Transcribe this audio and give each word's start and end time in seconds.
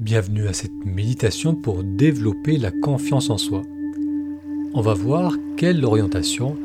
Bienvenue 0.00 0.46
à 0.46 0.52
cette 0.52 0.84
méditation 0.84 1.56
pour 1.56 1.82
développer 1.82 2.56
la 2.56 2.70
confiance 2.70 3.30
en 3.30 3.36
soi. 3.36 3.62
On 4.72 4.80
va 4.80 4.94
voir 4.94 5.32
quelle 5.56 5.84
orientation 5.84 6.56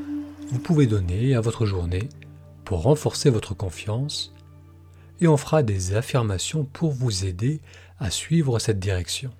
vous 0.51 0.59
pouvez 0.59 0.85
donner 0.85 1.33
à 1.33 1.41
votre 1.41 1.65
journée 1.65 2.09
pour 2.63 2.83
renforcer 2.83 3.31
votre 3.31 3.55
confiance 3.55 4.35
et 5.19 5.27
on 5.27 5.35
fera 5.35 5.63
des 5.63 5.95
affirmations 5.95 6.63
pour 6.63 6.91
vous 6.91 7.25
aider 7.25 7.59
à 7.97 8.11
suivre 8.11 8.59
cette 8.59 8.79
direction. 8.79 9.31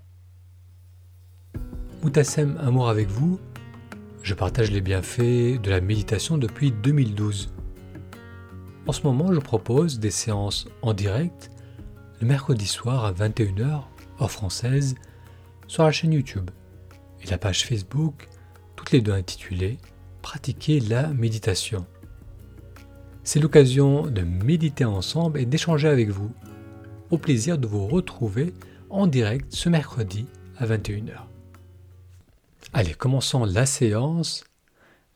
Moutassem 2.01 2.57
Amour 2.63 2.89
avec 2.89 3.09
vous, 3.09 3.39
je 4.23 4.33
partage 4.33 4.71
les 4.71 4.81
bienfaits 4.81 5.61
de 5.61 5.69
la 5.69 5.81
méditation 5.81 6.39
depuis 6.39 6.71
2012. 6.71 7.53
En 8.87 8.91
ce 8.91 9.03
moment, 9.03 9.31
je 9.31 9.39
propose 9.39 9.99
des 9.99 10.09
séances 10.09 10.67
en 10.81 10.95
direct 10.95 11.51
mercredi 12.23 12.67
soir 12.67 13.05
à 13.05 13.13
21h, 13.13 13.81
hors 14.19 14.31
française, 14.31 14.95
sur 15.67 15.83
la 15.83 15.91
chaîne 15.91 16.13
YouTube 16.13 16.49
et 17.21 17.27
la 17.27 17.37
page 17.37 17.65
Facebook, 17.65 18.27
toutes 18.75 18.91
les 18.91 19.01
deux 19.01 19.13
intitulées 19.13 19.77
Pratiquer 20.21 20.79
la 20.79 21.07
méditation. 21.07 21.85
C'est 23.25 23.41
l'occasion 23.41 24.07
de 24.07 24.21
méditer 24.21 24.85
ensemble 24.85 25.37
et 25.37 25.45
d'échanger 25.45 25.89
avec 25.89 26.09
vous. 26.09 26.31
Au 27.11 27.17
plaisir 27.17 27.57
de 27.57 27.67
vous 27.67 27.87
retrouver 27.87 28.53
en 28.89 29.05
direct 29.05 29.53
ce 29.53 29.67
mercredi 29.67 30.25
à 30.57 30.65
21h. 30.65 31.25
Allez, 32.71 32.93
commençons 32.93 33.43
la 33.43 33.65
séance. 33.65 34.45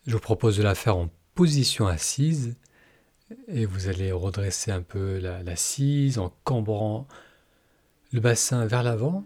Je 0.05 0.13
vous 0.13 0.19
propose 0.19 0.57
de 0.57 0.63
la 0.63 0.75
faire 0.75 0.97
en 0.97 1.09
position 1.35 1.87
assise 1.87 2.57
et 3.47 3.65
vous 3.65 3.87
allez 3.87 4.11
redresser 4.11 4.71
un 4.71 4.81
peu 4.81 5.19
l'assise 5.19 6.17
en 6.17 6.31
cambrant 6.43 7.07
le 8.13 8.19
bassin 8.19 8.65
vers 8.65 8.83
l'avant. 8.83 9.25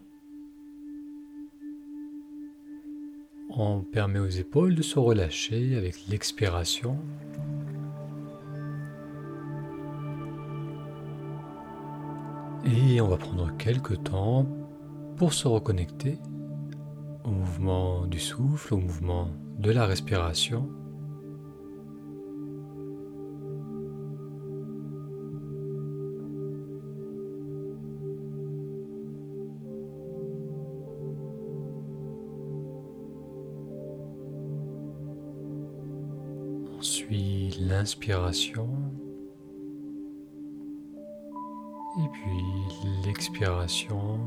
On 3.50 3.82
permet 3.82 4.20
aux 4.20 4.28
épaules 4.28 4.76
de 4.76 4.82
se 4.82 4.98
relâcher 4.98 5.76
avec 5.76 6.08
l'expiration. 6.08 6.98
Et 12.64 13.02
on 13.02 13.08
va 13.08 13.18
prendre 13.18 13.56
quelques 13.58 14.02
temps 14.04 14.48
pour 15.18 15.34
se 15.34 15.48
reconnecter 15.48 16.18
au 17.24 17.32
mouvement 17.32 18.06
du 18.06 18.20
souffle, 18.20 18.74
au 18.74 18.78
mouvement 18.78 19.30
de 19.60 19.72
la 19.72 19.86
respiration. 19.86 20.70
L'inspiration 37.60 38.70
et 42.00 42.08
puis 42.14 43.06
l'expiration. 43.06 44.20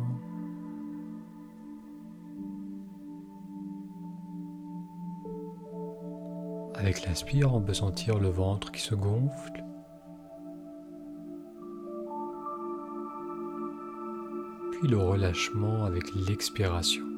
Avec 6.75 7.07
l'inspire, 7.07 7.55
on 7.55 7.63
peut 7.63 7.73
sentir 7.73 8.19
le 8.19 8.29
ventre 8.29 8.71
qui 8.71 8.83
se 8.83 8.95
gonfle. 8.95 9.65
Puis 14.73 14.89
le 14.89 14.99
relâchement 14.99 15.85
avec 15.85 16.15
l'expiration. 16.15 17.14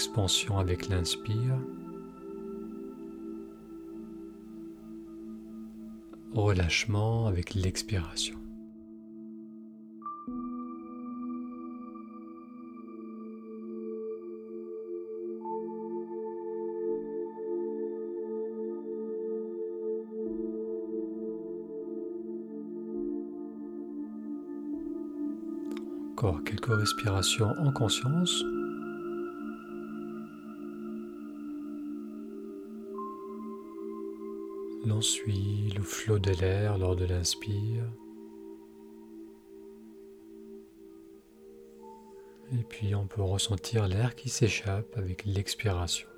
Expansion 0.00 0.58
avec 0.58 0.88
l'inspire, 0.88 1.58
relâchement 6.32 7.26
avec 7.26 7.52
l'expiration. 7.54 8.38
Encore 26.12 26.42
quelques 26.44 26.74
respirations 26.74 27.50
en 27.58 27.70
conscience. 27.70 28.42
L'on 34.90 35.02
suit 35.02 35.72
le 35.76 35.84
flot 35.84 36.18
de 36.18 36.32
l'air 36.32 36.76
lors 36.76 36.96
de 36.96 37.04
l'inspire. 37.04 37.84
Et 42.52 42.64
puis 42.68 42.96
on 42.96 43.06
peut 43.06 43.22
ressentir 43.22 43.86
l'air 43.86 44.16
qui 44.16 44.28
s'échappe 44.28 44.92
avec 44.96 45.24
l'expiration. 45.26 46.08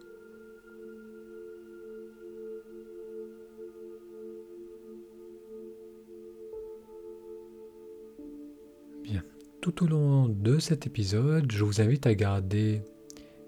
Bien, 9.03 9.23
tout 9.61 9.85
au 9.85 9.87
long 9.87 10.29
de 10.29 10.59
cet 10.59 10.87
épisode, 10.87 11.53
je 11.53 11.63
vous 11.63 11.83
invite 11.83 12.07
à 12.07 12.15
garder 12.15 12.81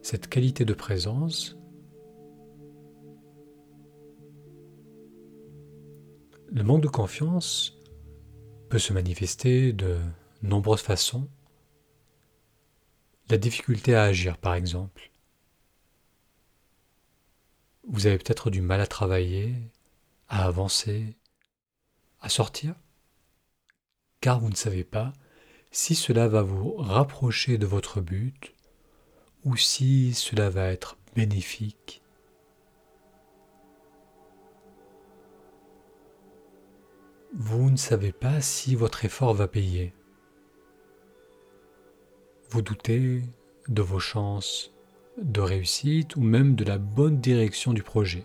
cette 0.02 0.28
qualité 0.28 0.66
de 0.66 0.74
présence 0.74 1.56
Le 6.54 6.62
manque 6.62 6.82
de 6.82 6.88
confiance 6.88 7.76
peut 8.70 8.78
se 8.78 8.92
manifester 8.92 9.72
de 9.72 9.98
nombreuses 10.41 10.82
façons. 10.82 11.28
La 13.28 13.38
difficulté 13.38 13.97
à 13.97 14.04
agir, 14.04 14.38
par 14.38 14.54
exemple. 14.54 15.10
Vous 17.88 18.06
avez 18.06 18.19
peut-être 18.19 18.50
du 18.50 18.60
mal 18.60 18.81
à 18.81 18.87
travailler, 18.87 19.56
à 20.28 20.44
avancer, 20.44 21.16
à 22.20 22.28
sortir, 22.28 22.76
car 24.21 24.38
vous 24.38 24.48
ne 24.48 24.54
savez 24.54 24.84
pas 24.84 25.12
si 25.72 25.97
cela 25.97 26.28
va 26.28 26.42
vous 26.42 26.76
rapprocher 26.76 27.59
de 27.59 27.66
votre 27.66 28.00
but 28.00 28.54
ou 29.42 29.56
si 29.56 30.15
cela 30.15 30.50
va 30.50 30.69
être 30.69 30.98
bénéfique 31.16 32.03
Vous 37.37 37.69
ne 37.69 37.77
savez 37.77 38.12
pas 38.12 38.41
si 38.41 38.77
votre 38.77 39.05
effort 39.05 39.34
va 39.34 39.49
payer. 39.49 39.93
Vous 42.50 42.62
doutez 42.62 43.22
de 43.67 43.83
vos 43.83 43.99
chances 43.99 44.72
de 45.21 45.41
réussite 45.41 46.15
ou 46.15 46.21
même 46.21 46.55
de 46.55 46.62
la 46.62 46.78
bonne 46.78 47.21
direction 47.21 47.72
du 47.72 47.83
projet. 47.83 48.25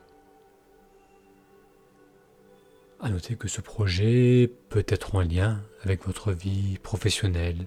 À 3.00 3.10
noter 3.10 3.36
que 3.36 3.48
ce 3.48 3.62
projet 3.62 4.52
peut 4.70 4.86
être 4.88 5.16
en 5.16 5.22
lien 5.22 5.64
avec 5.82 6.06
votre 6.06 6.32
vie 6.32 6.78
professionnelle, 6.78 7.66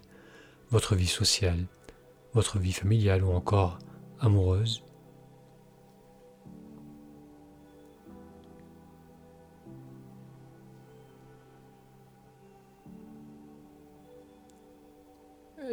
votre 0.70 0.94
vie 0.94 1.08
sociale, 1.08 1.66
votre 2.34 2.60
vie 2.60 2.72
familiale 2.72 3.24
ou 3.24 3.32
encore 3.32 3.80
amoureuse. 4.20 4.84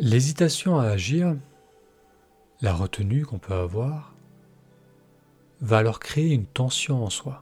L'hésitation 0.02 0.80
à 0.80 0.86
agir, 0.86 1.36
la 2.62 2.74
retenue 2.74 3.26
qu'on 3.26 3.38
peut 3.38 3.54
avoir, 3.54 4.16
va 5.60 5.80
alors 5.80 6.00
créer 6.00 6.34
une 6.34 6.46
tension 6.46 7.04
en 7.04 7.10
soi. 7.10 7.42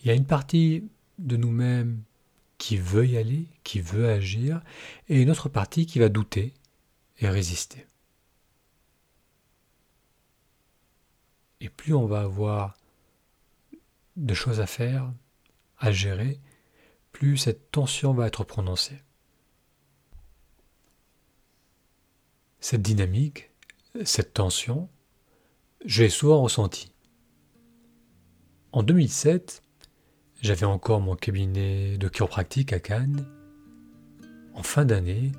Il 0.00 0.08
y 0.08 0.10
a 0.10 0.14
une 0.14 0.26
partie 0.26 0.82
de 1.18 1.36
nous-mêmes 1.36 2.02
qui 2.58 2.76
veut 2.76 3.06
y 3.06 3.16
aller, 3.16 3.46
qui 3.62 3.80
veut 3.80 4.08
agir, 4.08 4.62
et 5.08 5.22
une 5.22 5.30
autre 5.30 5.48
partie 5.48 5.86
qui 5.86 6.00
va 6.00 6.08
douter 6.08 6.54
et 7.20 7.28
résister. 7.28 7.86
Et 11.60 11.68
plus 11.68 11.94
on 11.94 12.06
va 12.06 12.22
avoir 12.22 12.76
de 14.16 14.34
choses 14.34 14.58
à 14.58 14.66
faire, 14.66 15.12
à 15.78 15.92
gérer, 15.92 16.40
plus 17.12 17.36
cette 17.36 17.70
tension 17.70 18.12
va 18.12 18.26
être 18.26 18.42
prononcée. 18.42 19.00
Cette 22.70 22.82
dynamique, 22.82 23.50
cette 24.04 24.34
tension, 24.34 24.90
je 25.86 26.02
l'ai 26.02 26.10
souvent 26.10 26.42
ressenti. 26.42 26.92
En 28.72 28.82
2007, 28.82 29.62
j'avais 30.42 30.66
encore 30.66 31.00
mon 31.00 31.16
cabinet 31.16 31.96
de 31.96 32.08
chiropractique 32.10 32.74
à 32.74 32.78
Cannes. 32.78 33.26
En 34.52 34.62
fin 34.62 34.84
d'année, 34.84 35.32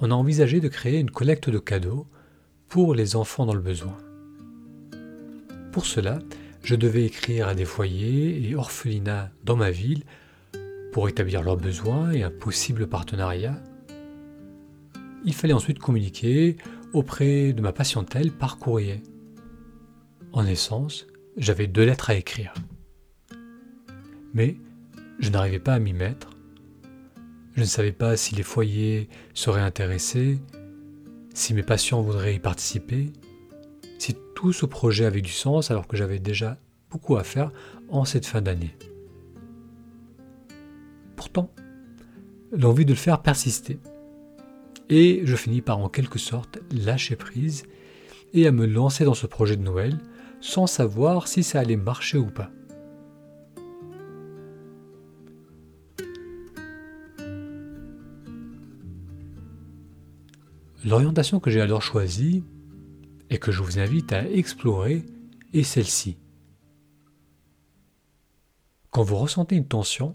on 0.00 0.10
a 0.10 0.14
envisagé 0.14 0.58
de 0.58 0.66
créer 0.66 0.98
une 0.98 1.12
collecte 1.12 1.48
de 1.48 1.60
cadeaux 1.60 2.08
pour 2.66 2.96
les 2.96 3.14
enfants 3.14 3.46
dans 3.46 3.54
le 3.54 3.60
besoin. 3.60 3.96
Pour 5.70 5.86
cela, 5.86 6.18
je 6.64 6.74
devais 6.74 7.04
écrire 7.04 7.46
à 7.46 7.54
des 7.54 7.66
foyers 7.66 8.50
et 8.50 8.56
orphelinats 8.56 9.30
dans 9.44 9.54
ma 9.54 9.70
ville 9.70 10.02
pour 10.92 11.08
établir 11.08 11.44
leurs 11.44 11.56
besoins 11.56 12.10
et 12.10 12.24
un 12.24 12.32
possible 12.32 12.88
partenariat. 12.88 13.62
Il 15.24 15.34
fallait 15.34 15.54
ensuite 15.54 15.78
communiquer 15.78 16.56
auprès 16.92 17.52
de 17.52 17.60
ma 17.60 17.72
patientèle 17.72 18.30
par 18.30 18.58
courrier. 18.58 19.02
En 20.32 20.46
essence, 20.46 21.06
j'avais 21.36 21.66
deux 21.66 21.84
lettres 21.84 22.10
à 22.10 22.14
écrire. 22.14 22.52
Mais 24.34 24.56
je 25.20 25.30
n'arrivais 25.30 25.60
pas 25.60 25.74
à 25.74 25.78
m'y 25.78 25.92
mettre. 25.92 26.30
Je 27.54 27.60
ne 27.60 27.66
savais 27.66 27.92
pas 27.92 28.16
si 28.16 28.34
les 28.34 28.42
foyers 28.42 29.08
seraient 29.32 29.60
intéressés, 29.60 30.40
si 31.34 31.54
mes 31.54 31.62
patients 31.62 32.02
voudraient 32.02 32.34
y 32.34 32.40
participer, 32.40 33.12
si 33.98 34.16
tout 34.34 34.52
ce 34.52 34.66
projet 34.66 35.04
avait 35.04 35.22
du 35.22 35.30
sens 35.30 35.70
alors 35.70 35.86
que 35.86 35.96
j'avais 35.96 36.18
déjà 36.18 36.58
beaucoup 36.90 37.16
à 37.16 37.24
faire 37.24 37.50
en 37.88 38.04
cette 38.04 38.26
fin 38.26 38.42
d'année. 38.42 38.76
Pourtant, 41.16 41.50
l'envie 42.52 42.84
de 42.84 42.90
le 42.90 42.96
faire 42.96 43.22
persistait. 43.22 43.78
Et 44.90 45.22
je 45.24 45.36
finis 45.36 45.62
par 45.62 45.78
en 45.78 45.88
quelque 45.88 46.18
sorte 46.18 46.58
lâcher 46.70 47.16
prise 47.16 47.64
et 48.32 48.46
à 48.46 48.52
me 48.52 48.66
lancer 48.66 49.04
dans 49.04 49.14
ce 49.14 49.26
projet 49.26 49.56
de 49.56 49.62
Noël 49.62 49.98
sans 50.40 50.66
savoir 50.66 51.26
si 51.26 51.42
ça 51.42 51.60
allait 51.60 51.76
marcher 51.76 52.18
ou 52.18 52.26
pas. 52.26 52.50
L'orientation 60.84 61.40
que 61.40 61.50
j'ai 61.50 61.62
alors 61.62 61.80
choisie 61.80 62.44
et 63.30 63.38
que 63.38 63.50
je 63.50 63.62
vous 63.62 63.78
invite 63.78 64.12
à 64.12 64.28
explorer 64.28 65.06
est 65.54 65.62
celle-ci. 65.62 66.18
Quand 68.90 69.02
vous 69.02 69.16
ressentez 69.16 69.56
une 69.56 69.66
tension, 69.66 70.14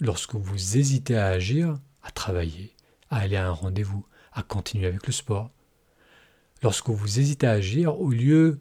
lorsque 0.00 0.34
vous 0.34 0.76
hésitez 0.76 1.16
à 1.16 1.28
agir, 1.28 1.78
à 2.02 2.10
travailler, 2.10 2.74
à 3.10 3.18
aller 3.18 3.36
à 3.36 3.46
un 3.46 3.52
rendez-vous, 3.52 4.06
à 4.32 4.42
continuer 4.42 4.86
avec 4.86 5.06
le 5.06 5.12
sport, 5.12 5.50
lorsque 6.62 6.88
vous 6.88 7.18
hésitez 7.18 7.46
à 7.46 7.52
agir, 7.52 8.00
au 8.00 8.10
lieu 8.10 8.58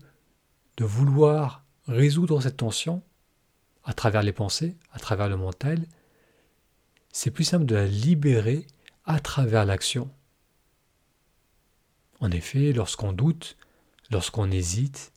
de 0.78 0.86
vouloir 0.86 1.64
résoudre 1.88 2.42
cette 2.42 2.58
tension 2.58 3.04
à 3.84 3.94
travers 3.94 4.24
les 4.24 4.34
pensées, 4.34 4.78
à 4.92 5.00
travers 5.00 5.30
le 5.30 5.38
mental, 5.38 5.86
c'est 7.12 7.32
plus 7.32 7.44
simple 7.44 7.66
de 7.66 7.76
la 7.76 7.86
libérer 7.86 8.68
à 9.06 9.20
travers 9.20 9.66
l'action. 9.66 10.10
En 12.20 12.32
effet, 12.32 12.74
lorsqu'on 12.74 13.14
doute, 13.14 13.58
lorsqu'on 14.12 14.52
hésite, 14.52 15.12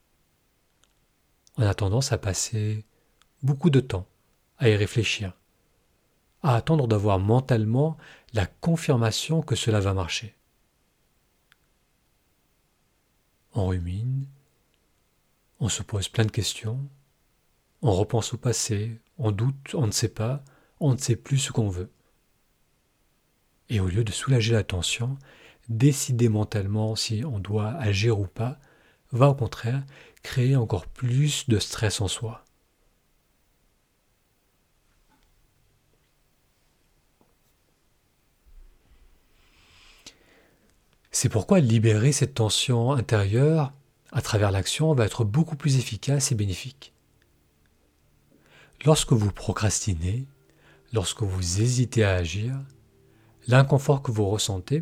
on 1.56 1.62
a 1.62 1.75
tendance 1.75 2.12
à 2.12 2.19
passer 2.19 2.84
beaucoup 3.43 3.70
de 3.70 3.81
temps 3.81 4.06
à 4.58 4.69
y 4.69 4.76
réfléchir, 4.76 5.34
à 6.43 6.56
attendre 6.56 6.88
d'avoir 6.88 7.19
mentalement 7.19 7.96
la 8.32 8.46
confirmation 8.46 9.43
que 9.43 9.56
cela 9.56 9.81
va 9.81 9.94
marcher. 9.94 10.34
On 13.55 13.67
rumine, 13.67 14.26
on 15.61 15.69
se 15.69 15.82
pose 15.82 16.08
plein 16.08 16.25
de 16.25 16.31
questions, 16.31 16.81
on 17.82 17.93
repense 17.93 18.32
au 18.32 18.38
passé, 18.38 19.00
on 19.19 19.31
doute, 19.31 19.75
on 19.75 19.87
ne 19.87 19.93
sait 19.93 20.08
pas, 20.08 20.43
on 20.81 20.93
ne 20.93 20.99
sait 20.99 21.17
plus 21.17 21.38
ce 21.38 21.52
qu'on 21.52 21.69
veut. 21.69 21.90
Et 23.69 23.81
au 23.81 23.88
lieu 23.88 24.05
de 24.05 24.12
soulager 24.12 24.52
la 24.52 24.64
tension, 24.64 25.19
décider 25.69 26.29
mentalement 26.29 26.96
si 26.96 27.25
on 27.25 27.38
doit 27.38 27.73
agir 27.75 28.19
ou 28.19 28.26
pas, 28.26 28.58
va 29.12 29.29
au 29.29 29.34
contraire 29.34 29.84
créer 30.23 30.56
encore 30.56 30.87
plus 30.87 31.49
de 31.49 31.58
stress 31.58 32.00
en 32.00 32.08
soi. 32.08 32.44
C'est 41.22 41.28
pourquoi 41.28 41.60
libérer 41.60 42.10
cette 42.10 42.34
tension 42.34 42.90
intérieure 42.90 43.72
à 44.10 44.20
travers 44.22 44.50
l'action 44.50 44.92
va 44.92 45.04
être 45.04 45.22
beaucoup 45.22 45.54
plus 45.54 45.76
efficace 45.76 46.32
et 46.32 46.34
bénéfique. 46.34 46.94
Lorsque 48.84 49.12
vous 49.12 49.30
procrastinez, 49.30 50.26
lorsque 50.92 51.22
vous 51.22 51.60
hésitez 51.60 52.02
à 52.02 52.16
agir, 52.16 52.58
l'inconfort 53.46 54.02
que 54.02 54.10
vous 54.10 54.28
ressentez, 54.28 54.80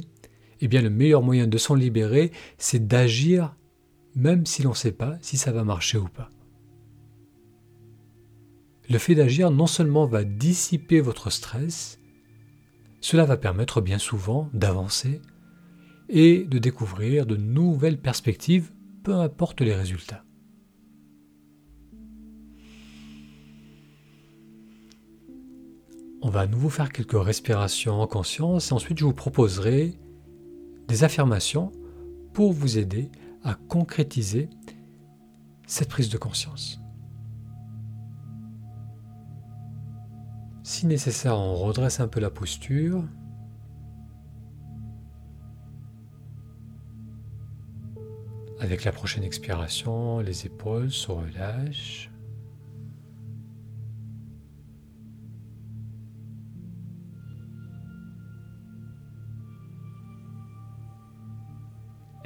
eh 0.62 0.66
bien 0.66 0.80
le 0.80 0.88
meilleur 0.88 1.20
moyen 1.20 1.46
de 1.46 1.58
s'en 1.58 1.74
libérer, 1.74 2.32
c'est 2.56 2.88
d'agir 2.88 3.54
même 4.14 4.46
si 4.46 4.62
l'on 4.62 4.70
ne 4.70 4.74
sait 4.74 4.92
pas 4.92 5.18
si 5.20 5.36
ça 5.36 5.52
va 5.52 5.62
marcher 5.62 5.98
ou 5.98 6.08
pas. 6.08 6.30
Le 8.88 8.96
fait 8.96 9.14
d'agir 9.14 9.50
non 9.50 9.66
seulement 9.66 10.06
va 10.06 10.24
dissiper 10.24 11.02
votre 11.02 11.28
stress, 11.28 11.98
cela 13.02 13.26
va 13.26 13.36
permettre 13.36 13.82
bien 13.82 13.98
souvent 13.98 14.48
d'avancer 14.54 15.20
et 16.10 16.44
de 16.44 16.58
découvrir 16.58 17.24
de 17.24 17.36
nouvelles 17.36 18.00
perspectives 18.00 18.72
peu 19.02 19.14
importe 19.14 19.60
les 19.60 19.74
résultats. 19.74 20.24
On 26.22 26.28
va 26.28 26.40
à 26.40 26.46
nouveau 26.46 26.68
faire 26.68 26.92
quelques 26.92 27.18
respirations 27.18 28.00
en 28.00 28.06
conscience 28.06 28.70
et 28.70 28.74
ensuite 28.74 28.98
je 28.98 29.04
vous 29.06 29.14
proposerai 29.14 29.94
des 30.86 31.04
affirmations 31.04 31.72
pour 32.34 32.52
vous 32.52 32.76
aider 32.76 33.10
à 33.42 33.54
concrétiser 33.54 34.50
cette 35.66 35.88
prise 35.88 36.10
de 36.10 36.18
conscience. 36.18 36.80
Si 40.62 40.86
nécessaire, 40.86 41.38
on 41.38 41.54
redresse 41.56 42.00
un 42.00 42.08
peu 42.08 42.20
la 42.20 42.30
posture 42.30 43.04
Avec 48.60 48.84
la 48.84 48.92
prochaine 48.92 49.24
expiration, 49.24 50.20
les 50.20 50.44
épaules 50.44 50.90
se 50.90 51.10
relâchent. 51.10 52.10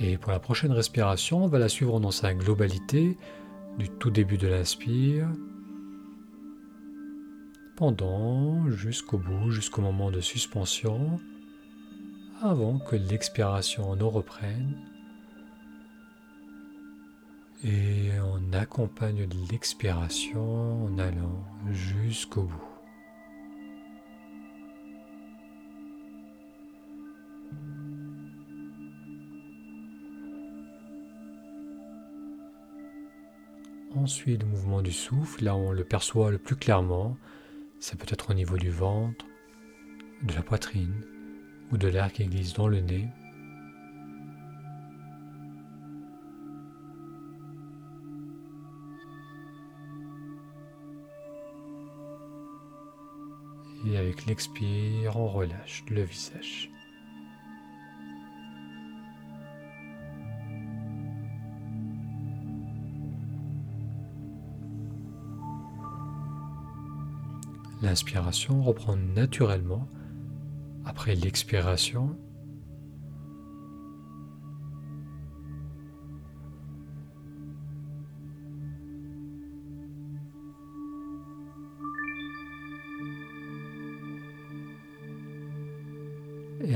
Et 0.01 0.19
pour 0.19 0.33
la 0.33 0.41
prochaine 0.41 0.73
respiration, 0.73 1.45
on 1.45 1.47
va 1.47 1.61
la 1.61 1.69
suivre 1.69 2.01
dans 2.01 2.11
sa 2.11 2.35
globalité, 2.35 3.17
du 3.79 3.89
tout 3.89 4.11
début 4.11 4.37
de 4.37 4.49
l'inspire, 4.49 5.29
pendant 7.77 8.69
jusqu'au 8.71 9.19
bout, 9.19 9.53
jusqu'au 9.53 9.83
moment 9.83 10.11
de 10.11 10.21
suspension, 10.21 11.21
avant 12.43 12.81
que 12.81 12.97
l'expiration 12.97 13.95
ne 13.95 14.03
reprenne 14.03 14.77
et 17.65 18.11
on 18.23 18.53
accompagne 18.53 19.27
l'expiration 19.51 20.85
en 20.85 20.99
allant 20.99 21.43
jusqu'au 21.71 22.43
bout. 22.43 22.75
Ensuite, 33.97 34.43
le 34.43 34.49
mouvement 34.49 34.83
du 34.83 34.93
souffle, 34.93 35.45
là 35.45 35.57
on 35.57 35.73
le 35.73 35.85
perçoit 35.85 36.31
le 36.31 36.37
plus 36.39 36.57
clairement, 36.57 37.17
c'est 37.81 37.99
peut-être 37.99 38.31
au 38.31 38.35
niveau 38.35 38.59
du 38.59 38.69
ventre, 38.69 39.25
de 40.23 40.35
la 40.35 40.43
poitrine 40.43 41.01
ou 41.73 41.79
de 41.79 41.89
l'air 41.89 42.13
qui 42.13 42.27
glisse 42.27 42.53
dans 42.53 42.69
le 42.69 42.81
nez. 42.81 43.09
L'expire, 54.27 55.17
on 55.17 55.29
relâche 55.29 55.85
le 55.91 56.03
visage. 56.03 56.71
L'inspiration 67.83 68.63
reprend 68.63 68.97
naturellement 68.97 69.87
après 70.87 71.15
l'expiration. 71.15 72.17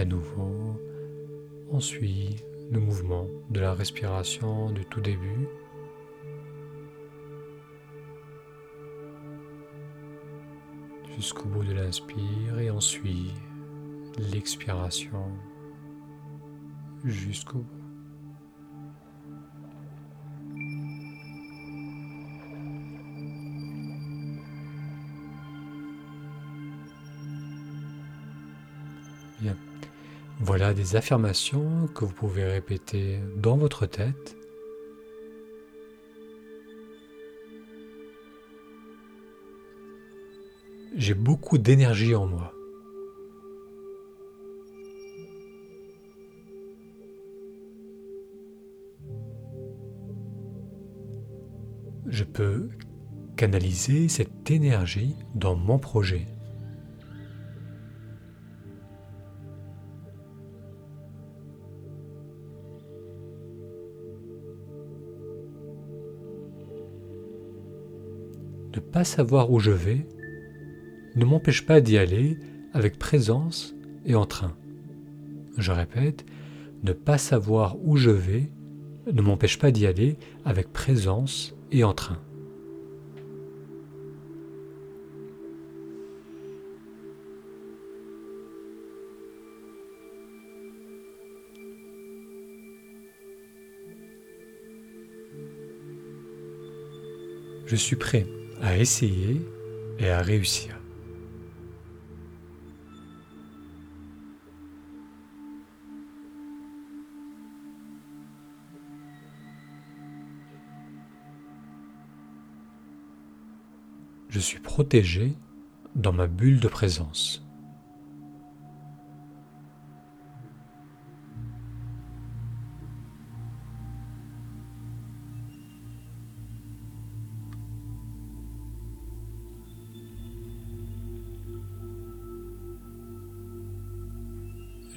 Et 0.00 0.04
nouveau, 0.04 0.80
on 1.72 1.80
suit 1.80 2.36
le 2.70 2.78
mouvement 2.78 3.26
de 3.50 3.58
la 3.58 3.74
respiration 3.74 4.70
du 4.70 4.84
tout 4.84 5.00
début. 5.00 5.48
Jusqu'au 11.16 11.48
bout 11.48 11.64
de 11.64 11.72
l'inspire 11.72 12.60
et 12.60 12.70
on 12.70 12.78
suit 12.78 13.32
l'expiration 14.18 15.32
jusqu'au 17.04 17.58
bout. 17.58 17.77
Voilà 30.48 30.72
des 30.72 30.96
affirmations 30.96 31.88
que 31.88 32.06
vous 32.06 32.14
pouvez 32.14 32.42
répéter 32.42 33.20
dans 33.36 33.58
votre 33.58 33.84
tête. 33.84 34.34
J'ai 40.96 41.12
beaucoup 41.12 41.58
d'énergie 41.58 42.14
en 42.14 42.26
moi. 42.26 42.54
Je 52.06 52.24
peux 52.24 52.70
canaliser 53.36 54.08
cette 54.08 54.50
énergie 54.50 55.14
dans 55.34 55.56
mon 55.56 55.78
projet. 55.78 56.24
Pas 68.98 69.04
savoir 69.04 69.52
où 69.52 69.60
je 69.60 69.70
vais 69.70 70.04
ne 71.14 71.24
m'empêche 71.24 71.64
pas 71.64 71.80
d'y 71.80 71.96
aller 71.96 72.36
avec 72.72 72.98
présence 72.98 73.72
et 74.04 74.16
entrain. 74.16 74.56
Je 75.56 75.70
répète, 75.70 76.26
ne 76.82 76.92
pas 76.92 77.16
savoir 77.16 77.76
où 77.80 77.96
je 77.96 78.10
vais 78.10 78.50
ne 79.06 79.22
m'empêche 79.22 79.56
pas 79.60 79.70
d'y 79.70 79.86
aller 79.86 80.16
avec 80.44 80.72
présence 80.72 81.54
et 81.70 81.84
entrain. 81.84 82.18
Je 97.64 97.76
suis 97.76 97.94
prêt 97.94 98.26
à 98.60 98.76
essayer 98.76 99.40
et 99.98 100.10
à 100.10 100.20
réussir. 100.20 100.74
Je 114.28 114.38
suis 114.38 114.60
protégé 114.60 115.32
dans 115.96 116.12
ma 116.12 116.26
bulle 116.26 116.60
de 116.60 116.68
présence. 116.68 117.47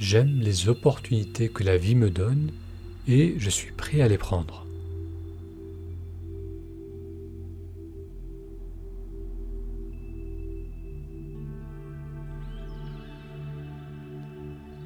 J'aime 0.01 0.39
les 0.39 0.67
opportunités 0.67 1.49
que 1.49 1.63
la 1.63 1.77
vie 1.77 1.93
me 1.93 2.09
donne 2.09 2.49
et 3.07 3.35
je 3.37 3.51
suis 3.51 3.71
prêt 3.71 4.01
à 4.01 4.07
les 4.07 4.17
prendre. 4.17 4.65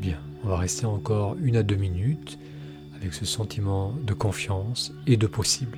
Bien, 0.01 0.19
on 0.43 0.49
va 0.49 0.57
rester 0.57 0.85
encore 0.85 1.37
une 1.41 1.55
à 1.55 1.63
deux 1.63 1.77
minutes 1.77 2.37
avec 2.97 3.13
ce 3.13 3.23
sentiment 3.23 3.93
de 3.93 4.13
confiance 4.13 4.91
et 5.07 5.15
de 5.15 5.27
possible. 5.27 5.77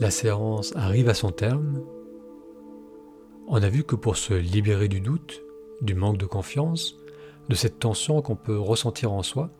La 0.00 0.10
séance 0.10 0.72
arrive 0.76 1.08
à 1.08 1.14
son 1.14 1.32
terme. 1.32 1.82
On 3.48 3.62
a 3.62 3.68
vu 3.68 3.82
que 3.82 3.96
pour 3.96 4.16
se 4.16 4.34
libérer 4.34 4.88
du 4.88 5.00
doute, 5.00 5.42
du 5.82 5.94
manque 5.94 6.18
de 6.18 6.26
confiance, 6.26 6.96
de 7.48 7.54
cette 7.54 7.78
tension 7.78 8.22
qu'on 8.22 8.36
peut 8.36 8.58
ressentir 8.58 9.12
en 9.12 9.22
soi, 9.22 9.50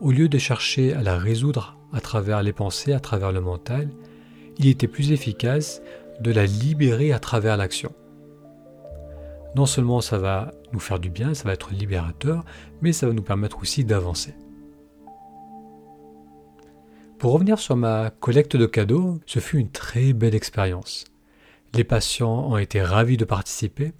au 0.00 0.10
lieu 0.10 0.28
de 0.28 0.38
chercher 0.38 0.94
à 0.94 1.02
la 1.02 1.18
résoudre 1.18 1.76
à 1.92 2.00
travers 2.00 2.42
les 2.42 2.52
pensées, 2.52 2.92
à 2.92 3.00
travers 3.00 3.32
le 3.32 3.40
mental, 3.40 3.90
il 4.58 4.68
était 4.68 4.88
plus 4.88 5.12
efficace 5.12 5.82
de 6.20 6.32
la 6.32 6.46
libérer 6.46 7.12
à 7.12 7.18
travers 7.18 7.56
l'action. 7.56 7.92
Non 9.54 9.66
seulement 9.66 10.00
ça 10.00 10.18
va 10.18 10.52
nous 10.72 10.80
faire 10.80 10.98
du 10.98 11.10
bien, 11.10 11.34
ça 11.34 11.44
va 11.44 11.52
être 11.52 11.72
libérateur, 11.72 12.44
mais 12.80 12.92
ça 12.92 13.06
va 13.06 13.12
nous 13.12 13.22
permettre 13.22 13.60
aussi 13.60 13.84
d'avancer. 13.84 14.34
Pour 17.18 17.32
revenir 17.32 17.58
sur 17.58 17.76
ma 17.76 18.10
collecte 18.10 18.56
de 18.56 18.66
cadeaux, 18.66 19.20
ce 19.24 19.38
fut 19.38 19.58
une 19.58 19.70
très 19.70 20.12
belle 20.12 20.34
expérience. 20.34 21.04
Les 21.72 21.82
patients 21.82 22.50
ont 22.50 22.58
été 22.58 22.82
ravis 22.82 23.16
de 23.16 23.24
participer. 23.24 23.92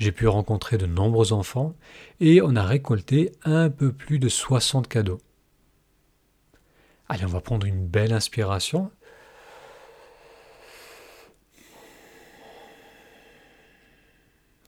J'ai 0.00 0.10
pu 0.10 0.26
rencontrer 0.26 0.76
de 0.76 0.86
nombreux 0.86 1.32
enfants 1.32 1.74
et 2.18 2.42
on 2.42 2.56
a 2.56 2.64
récolté 2.64 3.30
un 3.44 3.70
peu 3.70 3.92
plus 3.92 4.18
de 4.18 4.28
60 4.28 4.88
cadeaux. 4.88 5.20
Allez, 7.08 7.24
on 7.24 7.28
va 7.28 7.40
prendre 7.40 7.66
une 7.66 7.86
belle 7.86 8.12
inspiration. 8.12 8.90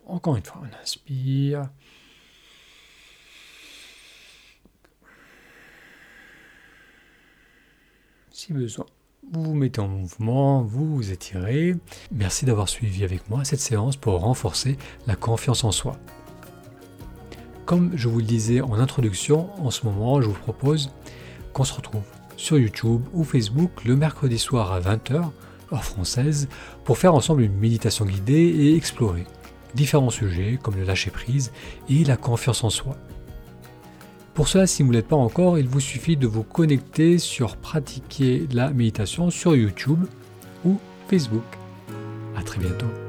Encore 0.06 0.36
une 0.36 0.44
fois, 0.44 0.62
on 0.62 0.82
inspire. 0.82 1.68
Si 8.36 8.52
besoin. 8.52 8.84
Vous 9.32 9.42
vous 9.42 9.54
mettez 9.54 9.80
en 9.80 9.88
mouvement, 9.88 10.62
vous 10.62 10.94
vous 10.94 11.10
étirez. 11.10 11.74
Merci 12.12 12.44
d'avoir 12.44 12.68
suivi 12.68 13.02
avec 13.02 13.30
moi 13.30 13.44
cette 13.44 13.60
séance 13.60 13.96
pour 13.96 14.20
renforcer 14.20 14.76
la 15.06 15.16
confiance 15.16 15.64
en 15.64 15.72
soi. 15.72 15.96
Comme 17.64 17.96
je 17.96 18.08
vous 18.08 18.18
le 18.18 18.26
disais 18.26 18.60
en 18.60 18.74
introduction, 18.74 19.48
en 19.64 19.70
ce 19.70 19.86
moment, 19.86 20.20
je 20.20 20.28
vous 20.28 20.34
propose 20.34 20.90
qu'on 21.54 21.64
se 21.64 21.72
retrouve 21.72 22.02
sur 22.36 22.58
YouTube 22.58 23.00
ou 23.14 23.24
Facebook 23.24 23.84
le 23.86 23.96
mercredi 23.96 24.38
soir 24.38 24.70
à 24.70 24.80
20h, 24.80 25.30
heure 25.72 25.84
française, 25.84 26.48
pour 26.84 26.98
faire 26.98 27.14
ensemble 27.14 27.40
une 27.40 27.56
méditation 27.56 28.04
guidée 28.04 28.34
et 28.34 28.76
explorer 28.76 29.24
différents 29.74 30.10
sujets 30.10 30.58
comme 30.62 30.76
le 30.76 30.84
lâcher-prise 30.84 31.52
et 31.88 32.04
la 32.04 32.18
confiance 32.18 32.64
en 32.64 32.70
soi. 32.70 32.98
Pour 34.36 34.48
cela, 34.48 34.66
si 34.66 34.82
vous 34.82 34.90
ne 34.90 34.98
l'êtes 34.98 35.08
pas 35.08 35.16
encore, 35.16 35.58
il 35.58 35.66
vous 35.66 35.80
suffit 35.80 36.14
de 36.14 36.26
vous 36.26 36.42
connecter 36.42 37.16
sur 37.16 37.56
Pratiquer 37.56 38.46
la 38.52 38.68
méditation 38.70 39.30
sur 39.30 39.56
YouTube 39.56 40.04
ou 40.66 40.78
Facebook. 41.08 41.42
A 42.36 42.42
très 42.42 42.58
bientôt. 42.58 43.05